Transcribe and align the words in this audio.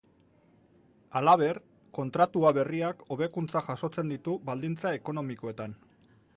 Halaber, 1.19 1.59
kontratua 1.97 2.53
berriak 2.59 3.05
hobekuntzak 3.17 3.69
jasotzen 3.71 4.13
ditu 4.15 4.37
baldintza 4.51 4.99
ekonomikoetan. 5.03 5.81